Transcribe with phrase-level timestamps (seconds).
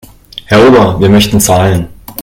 [0.45, 1.87] Herr Ober, wir möchten zahlen.